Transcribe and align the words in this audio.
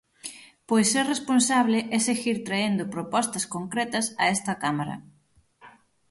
Pois 0.69 0.87
ser 0.93 1.05
responsable 1.13 1.77
e 1.95 1.97
seguir 2.07 2.37
traendo 2.47 2.91
propostas 2.95 3.45
concretas 3.55 4.05
a 4.23 4.25
esta 4.35 4.53
cámara. 4.63 4.95